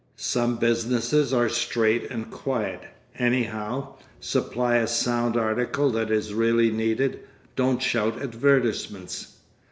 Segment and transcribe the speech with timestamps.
[0.15, 2.79] "Some businesses are straight and quiet,
[3.19, 7.19] anyhow; supply a sound article that is really needed,
[7.55, 9.35] don't shout advertisements."